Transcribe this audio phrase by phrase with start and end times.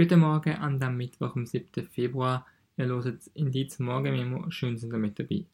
[0.00, 1.84] Guten Morgen an dem Mittwoch, am 7.
[1.88, 2.46] Februar.
[2.76, 4.48] Ihr hört Indiz Morgenmemo.
[4.48, 5.44] Schön sind ihr mit dabei.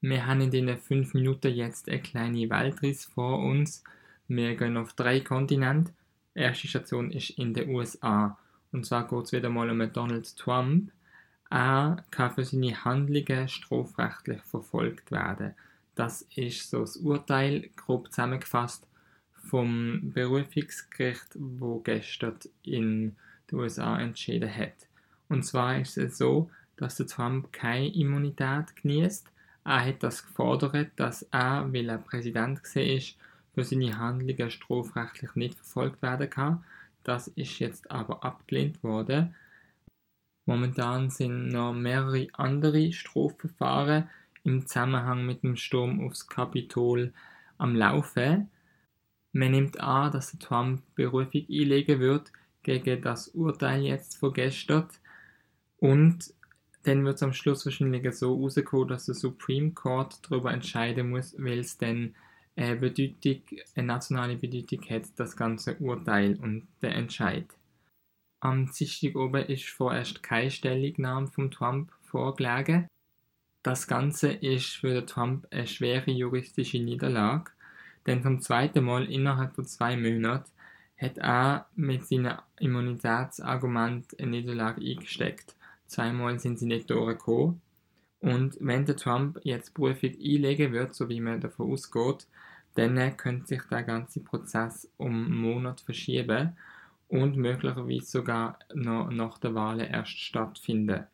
[0.00, 3.82] Wir haben in diesen fünf Minuten jetzt eine kleine Weltreise vor uns.
[4.28, 5.92] Wir gehen auf drei Kontinente.
[6.36, 8.38] Die erste Station ist in den USA.
[8.70, 10.92] Und zwar geht es wieder mal um Donald Trump.
[11.50, 15.56] Er kann für seine Handlungen strafrechtlich verfolgt werden.
[15.96, 18.86] Das ist so das Urteil, grob zusammengefasst,
[19.32, 23.16] vom Berufungsgericht, wo gestern in
[23.50, 24.74] den USA entschieden hat.
[25.28, 29.30] Und zwar ist es so, dass der Trump keine Immunität genießt.
[29.64, 33.00] Er hat das gefordert, dass er, weil er Präsident war,
[33.54, 36.64] für seine Handlungen strafrechtlich nicht verfolgt werden kann.
[37.02, 39.34] Das ist jetzt aber abgelehnt worden.
[40.44, 44.08] Momentan sind noch mehrere andere Strafverfahren
[44.44, 47.12] im Zusammenhang mit dem Sturm aufs Kapitol
[47.58, 48.48] am Laufen.
[49.32, 52.30] Man nimmt an, dass der Trump Berufung einlegen wird
[52.66, 54.88] gegen das Urteil jetzt von gestern.
[55.78, 56.34] Und
[56.82, 61.36] dann wird es am Schluss wahrscheinlich so rauskommen, dass der Supreme Court darüber entscheiden muss,
[61.38, 62.16] weil es dann
[62.56, 63.42] eine, Bedeutung,
[63.76, 67.46] eine nationale Bedeutung hat, das ganze Urteil und der Entscheid.
[68.40, 72.88] Am Dienstag oben ist vorerst keine Stellungnahme von Trump vorgelegen.
[73.62, 77.52] Das Ganze ist für den Trump eine schwere juristische Niederlage,
[78.06, 80.50] denn zum zweiten Mal innerhalb von zwei Monaten
[80.96, 85.54] hat er mit seinem Immunitätsargument eine Niederlage eingesteckt.
[85.86, 87.60] Zweimal sind sie nicht durchgekommen.
[88.20, 92.26] Und wenn der Trump jetzt Prüfung einlegen wird, so wie man davon ausgeht,
[92.74, 96.56] dann könnte sich der ganze Prozess um einen Monat verschieben
[97.08, 101.06] und möglicherweise sogar noch nach der Wahl erst stattfinden.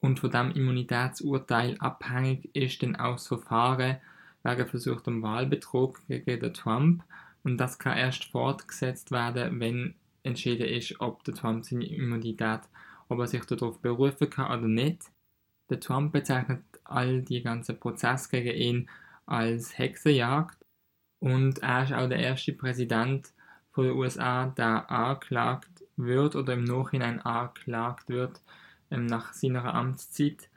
[0.00, 3.96] Und von dem Immunitätsurteil abhängig ist dann auch das Verfahren
[4.42, 7.02] wegen versuchtem Wahlbetrug gegen den Trump
[7.48, 12.60] und das kann erst fortgesetzt werden, wenn entschieden ist, ob der Trump seine Immunität,
[13.08, 15.04] ob er sich darauf berufen kann oder nicht.
[15.70, 18.90] Der Trump bezeichnet all die ganzen Prozesse gegen ihn
[19.24, 20.58] als Hexenjagd
[21.20, 23.32] und er ist auch der erste Präsident
[23.70, 28.42] von den USA, der angeklagt wird oder im Nachhinein angeklagt wird
[28.90, 30.50] ähm, nach seiner Amtszeit.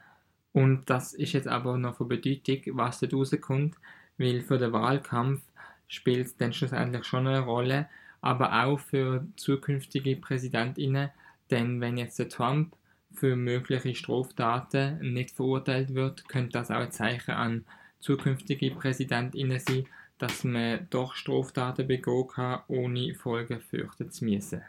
[0.51, 3.77] Und das ist jetzt aber noch von Bedeutung, was dort rauskommt,
[4.17, 5.41] weil für den Wahlkampf
[5.91, 7.89] spielt dann schlussendlich schon eine Rolle,
[8.21, 11.09] aber auch für zukünftige Präsidentinnen,
[11.49, 12.77] denn wenn jetzt der Trump
[13.13, 17.65] für mögliche Straftaten nicht verurteilt wird, könnte das auch ein Zeichen an
[17.99, 19.85] zukünftige Präsidentinnen sein,
[20.17, 24.61] dass man doch Straftaten begehen kann, ohne Folgen fürchten zu müssen.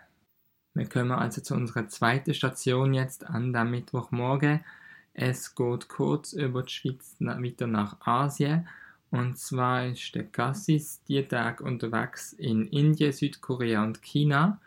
[0.75, 4.65] Wir kommen also zu unserer zweiten Station jetzt an dem Mittwochmorgen.
[5.15, 8.67] Es geht kurz über die Schweiz weiter nach Asien
[9.13, 14.59] und zwar ist der Cassis die Tag unterwegs in Indien, Südkorea und China.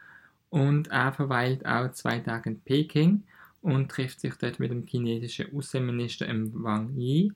[0.52, 3.24] Und er verweilt auch zwei Tage in Peking
[3.64, 7.34] und trifft sich dort mit dem chinesischen Außenminister Wang Yi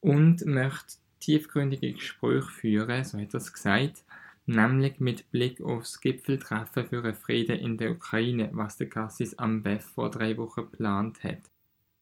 [0.00, 4.02] und möchte tiefgründige Gespräche führen, so hat er es gesagt,
[4.44, 9.62] nämlich mit Blick aufs Gipfeltreffen für einen Frieden in der Ukraine, was der Cassis am
[9.62, 11.38] BEF vor drei Wochen geplant hat.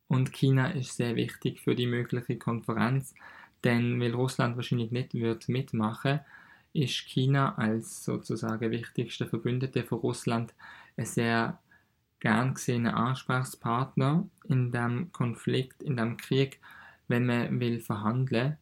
[0.09, 3.15] Und China ist sehr wichtig für die mögliche Konferenz,
[3.65, 6.21] denn weil Russland wahrscheinlich nicht wird mitmachen,
[6.73, 10.55] ist China als sozusagen wichtigster Verbündeter von Russland
[10.97, 11.59] ein sehr
[12.21, 16.61] gern gesehener Ansprechpartner in dem Konflikt, in dem Krieg,
[17.09, 18.57] wenn man will verhandeln.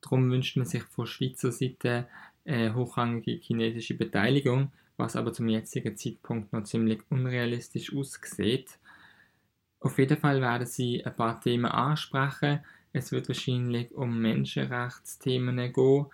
[0.00, 2.08] Darum wünscht man sich von Schweizer Seite
[2.44, 8.78] eine hochrangige chinesische Beteiligung, was aber zum jetzigen Zeitpunkt noch ziemlich unrealistisch aussieht.
[9.80, 12.60] Auf jeden Fall werden sie ein paar Themen ansprechen,
[12.94, 16.06] es wird wahrscheinlich um Menschenrechtsthemen gehen,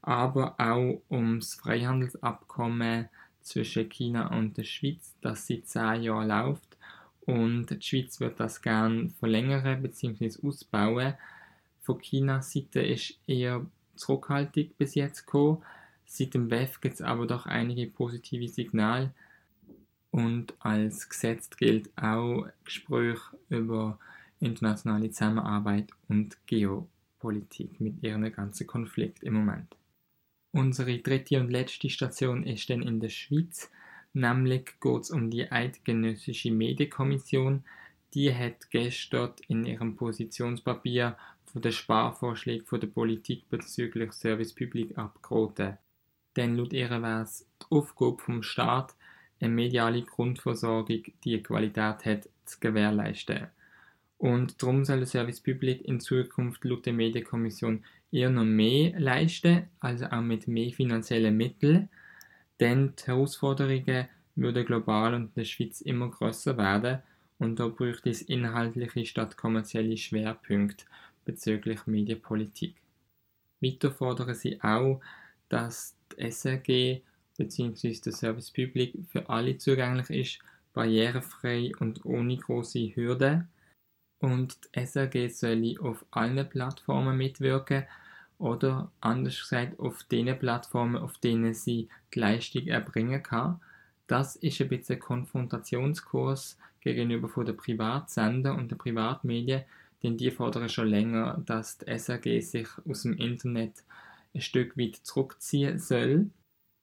[0.00, 3.08] aber auch ums Freihandelsabkommen
[3.42, 6.76] zwischen China und der Schweiz, das seit zehn Jahren läuft.
[7.22, 10.46] Und die Schweiz wird das gerne verlängern bzw.
[10.46, 11.14] ausbauen.
[11.80, 15.62] Von Chinas Seite ist eher zurückhaltend bis jetzt gekommen.
[16.06, 19.12] Seit dem WEF gibt es aber doch einige positive Signale.
[20.12, 23.98] Und als Gesetz gilt auch Gespräche über
[24.40, 29.76] internationale Zusammenarbeit und Geopolitik mit ihren ganzen Konflikt im Moment.
[30.52, 33.70] Unsere dritte und letzte Station ist dann in der Schweiz,
[34.12, 37.62] nämlich geht es um die Eidgenössische Medienkommission.
[38.14, 44.98] Die hat gestern in ihrem Positionspapier von den Sparvorschlägen von der Politik bezüglich Service Public
[44.98, 45.78] abgeraten.
[46.36, 48.94] Denn laut ihr wäre es die Aufgabe vom Staat,
[49.40, 53.48] eine mediale Grundversorgung, die Qualität hat, zu gewährleisten.
[54.20, 57.82] Und darum soll der Service Public in Zukunft laut der Medienkommission
[58.12, 61.88] eher noch mehr leisten, also auch mit mehr finanziellen Mitteln.
[62.60, 66.98] Denn die Herausforderungen würde global und in der Schweiz immer größer werden
[67.40, 70.84] und da bräuchte es inhaltliche statt kommerzielle Schwerpunkte
[71.24, 72.74] bezüglich Medienpolitik.
[73.62, 75.00] Weiter fordern sie auch,
[75.48, 77.00] dass die SRG
[77.38, 77.98] bzw.
[78.04, 80.38] der Service Public für alle zugänglich ist,
[80.74, 83.48] barrierefrei und ohne große Hürden.
[84.20, 87.84] Und die SRG soll auf allen Plattformen mitwirken
[88.38, 93.60] oder anders gesagt auf den Plattformen, auf denen sie die Leistung erbringen kann.
[94.06, 99.64] Das ist ein bisschen ein Konfrontationskurs gegenüber den Privatsender und den Privatmedien,
[100.02, 103.84] denn die fordern schon länger, dass die SRG sich aus dem Internet
[104.34, 106.30] ein Stück weit zurückziehen soll.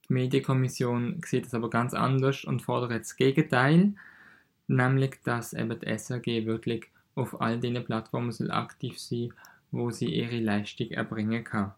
[0.08, 3.94] Die Medienkommission sieht es aber ganz anders und fordert das Gegenteil,
[4.68, 6.88] nämlich dass eben die SRG wirklich
[7.18, 9.34] auf all diesen Plattformen soll aktiv sein
[9.72, 11.74] wo sie ihre Leistung erbringen kann.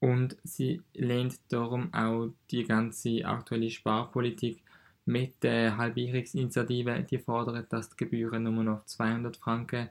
[0.00, 4.62] Und sie lehnt darum auch die ganze aktuelle Sparpolitik
[5.04, 9.90] mit der Halbierungsinitiative, die fordert, dass die Gebühren nur noch 200 Franken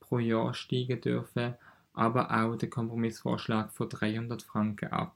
[0.00, 1.54] pro Jahr steigen dürfen,
[1.92, 5.14] aber auch den Kompromissvorschlag von 300 Franken ab.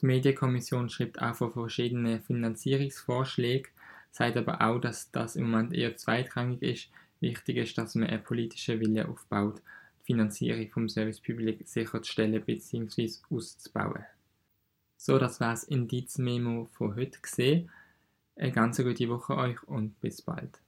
[0.00, 3.70] Die Medienkommission schreibt auch von verschiedenen Finanzierungsvorschlägen,
[4.10, 6.90] sagt aber auch, dass das im Moment eher zweitrangig ist.
[7.22, 9.62] Wichtig ist, dass man einen politischen Wille aufbaut,
[10.00, 13.08] die Finanzierung vom Service Public sicherzustellen bzw.
[13.30, 14.04] auszubauen.
[14.96, 17.70] So, das war das Indizmemo von heute gesehen.
[18.34, 20.61] Eine ganz gute Woche euch und bis bald.